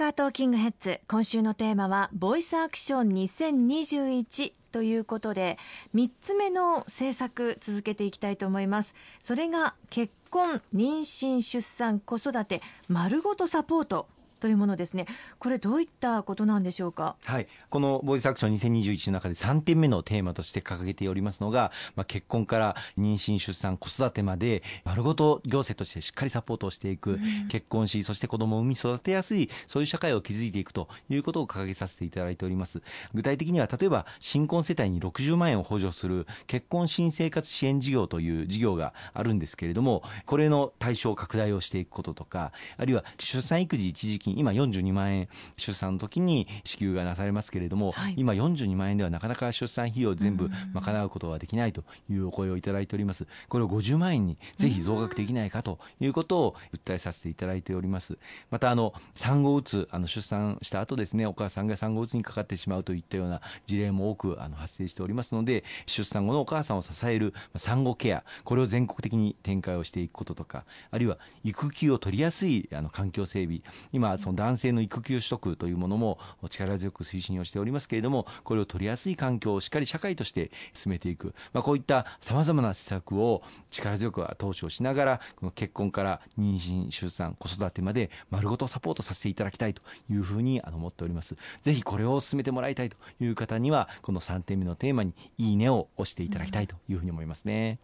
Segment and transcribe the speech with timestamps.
[0.00, 5.58] カートーキングヘッズ今週のテーマはボイスアクション2021ということで
[5.94, 8.94] 3つ目の政策続けていきたいと思います。
[9.22, 14.06] それが結婚妊娠出産子育て丸ごとサポート。
[14.40, 15.06] というものですね。
[15.38, 17.16] これどういったことなんでしょうか？
[17.24, 17.46] はい。
[17.68, 32.82] このボイスアクション2021の中で3点目のテーマとして掲げておりますのが、まあ、結婚から妊娠、出産、子育てまで丸ごと行政としてしっかりサポートをしていく、うん、結婚し、そして子供を産み育てやすい、そういう社会を築いていくということを掲げさせていただいております。
[33.14, 53.26] 具体的には、例えば新婚世帯に60万円を補助する結婚新生活支援事業という事業があるんですけれども、これの対象拡大をしていくこととか、あるいは出産育児一時金金、今42万円出産の時に支給がなされますけれども、はい、今42万円ではなかなか出産費用全部賄うことはできないというお声をいただいております。
[53.48, 58.18] これを50万円にぜひ増額できないかということを訴えさせていただいております。
[58.50, 73.60] またあの産後うつあの出産した後ですねお母さんが産後うつにかかってしまうといったような事例も多くあの発生しておりますので出産後のお母さんを支える産後ケアこれを全国的に展開をしていくこととかあるいは育休を取りやすいあの環境整備
[73.92, 76.18] 今その男性の育休取得というものも
[76.48, 97.78] 力強く推進をしておりますけれどもこれを取りやすい環境をしっかり社会として進めていく、まあ、こういったさまざまな施策を力強く投資をしながらこの結婚から妊娠出産子育てまで丸ごとサポートさせていただきたいというふうに思っておりますぜひこれを進めてもらいたいという方にはこの3点目のテーマにいいねを押していただきたいというふうに思いますね。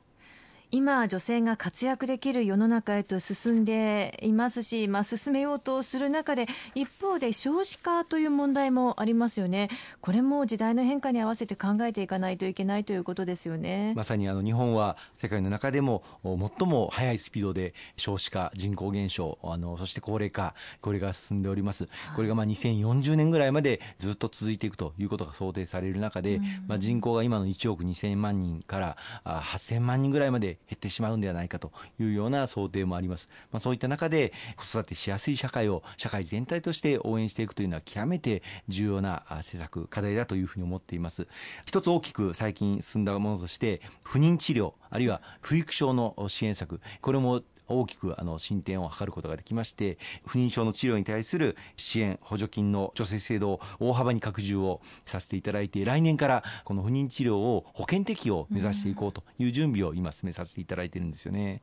[0.73, 9.69] 今、女性が活躍できる世の中へと進んでいますし、まあ、進めようとする中で一方で少子化という問題もありますよね、
[10.01, 13.93] これも時代の変化に合わせて考えていかないといけないということですよね。
[13.95, 33.29] まさにあの日本は世界の中でも最も速いスピードで少子化、人口減少、あのそして高齢化、これが進んでおります、これがまあ2040年ぐらいまでずっと続いていくということが想定される中で、うん、まあ、人口が今の1億2000万人から8000万人ぐらいまで減ってしまうんではないかというような想定もあります。
[33.53, 41.27] まあ、そういった中で子育てしやすい社会を社会全体として応援していくというのは極めて重要な政策、課題だというふうに思っています。
[41.65, 61.63] 一つ大きく最近進んだものとして、不妊治療、あるいは不育症の支援策、これも大きくあの進展を図ることができまして不妊症の治療に対する支援補助金の助成制度を大幅に拡充をさせていただいて来年からこの不妊治療を保険適用を目指していこうという準備を今進めさせていただいてるんですよね。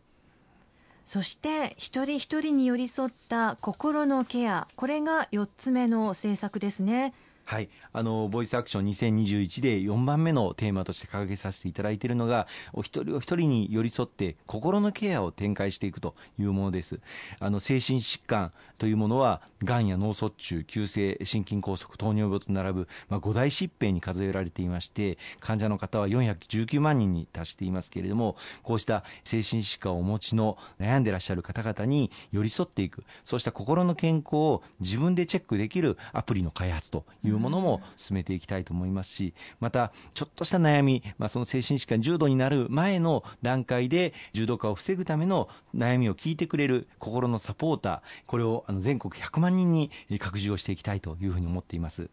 [1.05, 7.13] そして一人一人に寄り添った心のケアこれが4つ目の政策ですね。
[7.45, 16.99] はい、あのボイスアクション2021で4番目のテーマとして掲げさせていただいているのがお一人お一人に寄り添って心のケアを展開していくというものです。
[17.39, 33.03] あの精神疾患というものはがんや脳卒中急性心筋梗塞糖尿病と並ぶ、まあ、5大疾病に数えられていまして患者の方は419万人に達していますけれどもこうした精神疾患をお持ちの悩んでらっしゃる方々に寄り添っていく。
[33.25, 52.09] そうした心の健康を自分でチェックできるアプリの開発といういうものも進めていきたいと思いますしまたちょっとした悩み、まあ、その精神疾患重度になる前の段階で重度化を防ぐための悩みを聞いてくれる心のサポーターこれを全国100万人に拡充をしていきたいというふうに思っています。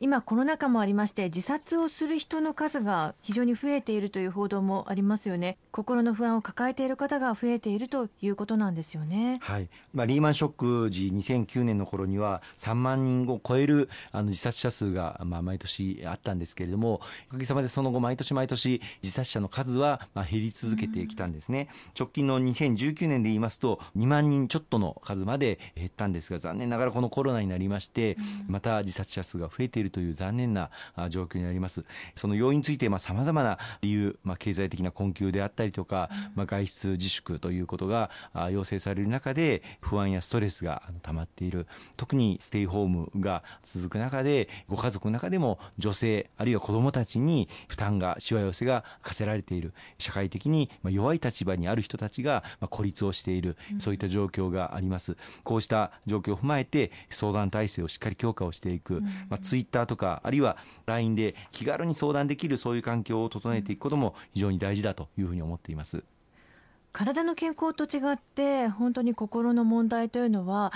[0.00, 5.56] 今コロナ禍もありまして自殺をする人の数が非常に増えているという報道もありますよね。
[5.70, 9.38] 心の不安を抱えている方が増えているということなんですよね。
[9.42, 10.52] はい、まあ、リーマンショッ
[10.86, 21.68] ク時2009年の頃には3万人を超えるあの自殺者数がまあ毎年あったんですけれどもおかげさまでその後毎年毎年自殺者の数はまあ減り続けてきたんですね、
[21.98, 28.16] 直近の2019年で言いますと2万人ちょっとの数まで減ったんですが残念ながらこのコロナになりまして
[28.48, 30.70] また自殺者数が増えているという残念な
[31.08, 31.84] 状況にあります。
[32.16, 38.10] その要因についてさまざ、まな理由、まあ、経済的な困窮であったりとか、まあ、外出自粛ということが
[38.50, 41.68] 要請される中で不安やストレスが溜まっている。
[41.96, 49.72] 特にステイホームが続く中でご家族の中でも女性あるいは子どもたちに負担がしわ寄せが課せられている。
[49.98, 53.56] 社会的に弱い立場にある人たちが孤立をしている。
[53.78, 55.16] そういった状況があります。
[55.44, 60.56] こうした状況を踏まえて相談体制をしっかり強化をしていく、まあ、ツイッターとかあるいは
[60.86, 66.04] LINE で気軽に相談できるそういう環境を整えていくことも非常に大事だというふうに思っています。
[66.92, 70.72] 体の健康と違って本当に心の問題というのは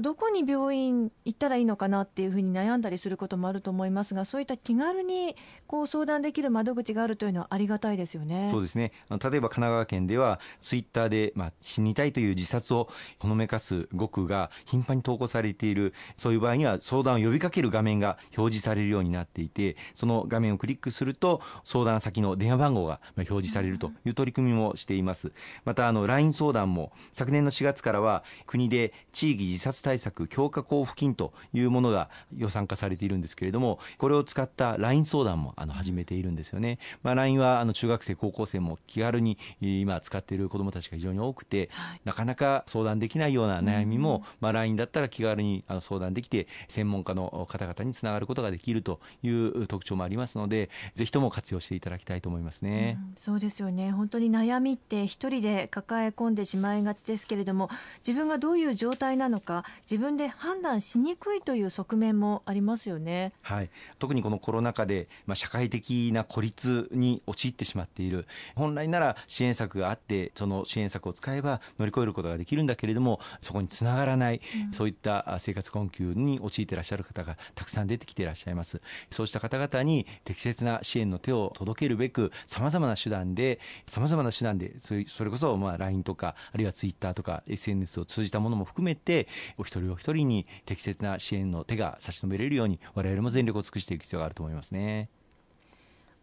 [0.00, 5.36] どこに病院行ったらいいのかなっていうふうに悩んだりすることもあると思いますがそういった気軽に
[5.68, 8.48] こう相談できる窓口があるというのはありがたいですよね。
[8.50, 12.88] そうですね例えば神奈川県ではツイッターで、まあ、死にたいという自殺を
[13.20, 25.32] ほのめかす語句が頻繁に投稿されているそういう場合には相談を呼びかける画面が表示されるようになっていてその画面をクリックすると相談先の電話番号が表示されるという取り組みもしています
[25.64, 41.70] またあの LINE 相談も昨年の4月からは国で地域自殺対策強化交付金というものが予算化されているんですけれどもこれを使った LINE 相談もあの始めているんですよね、まあ、LINE はあの中学生高校生も気軽に今使っている子どもたちが非常に多くて、
[42.04, 53.90] なかなか相談できないような悩みも、まあ、LINE だったら気軽にあの相談できて専門家の方々につながることができるという特徴もありますのでぜひとも活用していただきたいと思いますね、うん、そうですよね。
[53.90, 57.68] 本当に悩みって一人で抱え込んでしまいがちですけれども
[58.06, 68.26] 自分がどういう状態なのか自分で判断しにくいという側面もありますよね、はい、特にこのコロナ禍で、まあ、社会的な孤立に陥ってしまっている。
[68.54, 78.80] 本来なら支援策があってその支援策を使えば乗り越えることができるんだけれどもそこにつながらない、うん、そういった生活困窮に陥っていらっしゃる方がたくさん出てきていらっしゃいます。
[79.10, 89.28] そうした方々に適切な支援の手を届けるべくさまざまな手段でさまざまな手段でそれこそまあ LINE とかあるいは Twitter とか SNS を通じたものも含めて
[89.58, 95.08] お一人お一人に適切な支援の手が差し伸べれるように我々も全力を尽くしていく必要があると思いますね。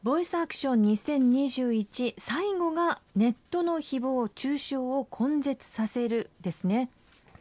[0.04, 6.90] ボイスアクション2021最後がネットの誹謗中傷を根絶させるですね。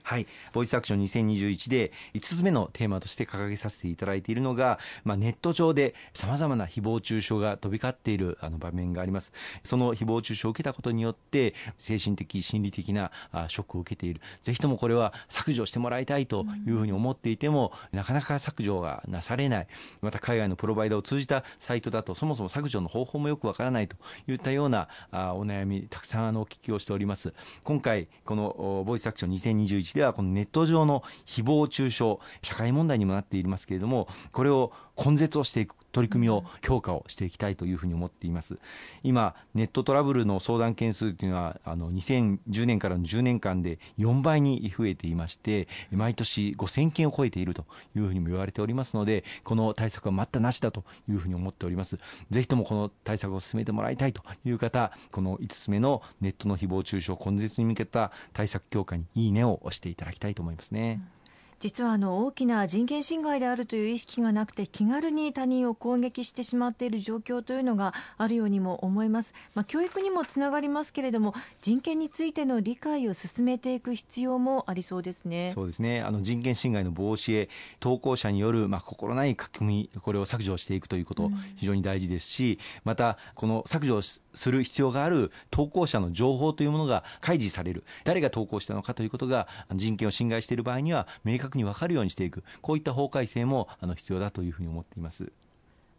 [0.02, 9.32] はい、ボイスアクション2021で5つ目のテーマとして掲げさせていただいているのが、まあ、ネット上でさまざまな誹謗中傷が飛び交っているあの場面があります。
[9.62, 13.10] その誹謗中傷を受けたことによって精神的心理的な
[13.48, 14.20] ショックを受けている。
[14.42, 19.66] ぜひともこれは削除してもらいたいというふうに思っていても、うん、なかなか削除がなされない。
[20.00, 23.96] また海外のプロバイダーを通じたサイトだとそもそも削除の方法もよくわからないと
[24.26, 27.32] いったようなあお悩みたくさんあのお聞きをしております。
[27.64, 38.58] 今回このボイスアクション2021ではこのネット上の誹謗中傷社会問題にもなっていますけれどもこれを根絶をしていく取り組みを強化をしていきたいというふうに思っています。
[39.02, 51.98] 今ネットトラブルの相談件数というのはあの2010年からの10年間で4倍に増えていまして毎年5000件を超えているというふうにも言われておりますのでこの対策は待ったなしだというふうに思っております。
[52.30, 61.00] ぜひともこの対策を進めてもらいたいという方この5つ目のネットの誹謗中傷根絶に向けた対策強化にいいねを押していただきたいと思いますね。
[61.16, 61.21] うん
[61.62, 75.52] 実はあの大きな人権侵害であるという意識がなくて気軽に他人を攻撃してしまっている状況というのがあるようにも思います、まあ、教育にもつながりますけれども人権についての理解を進めていく必要もありそうですね。
[75.54, 76.02] そうですね。
[76.02, 77.48] あの人権侵害の防止へ
[77.78, 84.20] 投稿者によるまあ心ない書き込みこれを削除していくということ、非常に大事ですしまたこの削除す
[84.50, 87.84] る必要がある投稿者の情報というものが開示される。
[88.02, 95.32] 誰が投稿したのかということが人権を侵害している場合には明確に分かるようにしていくこういった法改正もあの必要だというふうに思っています。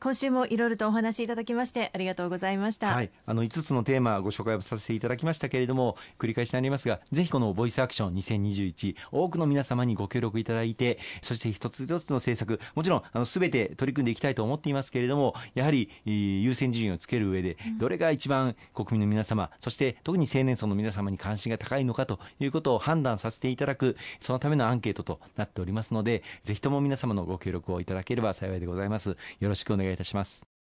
[0.03, 2.87] 今週もいろいろとお話しいただきましてありがとうございました。
[2.87, 29.15] はい、あの5つのテーマご紹介をさせていただきましたけれども、繰り返しになりますが、ぜひこのボイスアクション2021、多くの皆様にご協力いただいて、そして一つ一つの政策、もちろんあの全て取り組んでいきたいと思っていますけれども、やはり優先順位をつける上で、どれが一番国民の皆様、そして特に青年層の皆様に関心が高いのかということを判断させていただく、そのためのアンケートとなっておりますので、ぜひとも皆様のご協力をいただければ幸いでございます。
[29.39, 30.52] よろしくお願いいたします。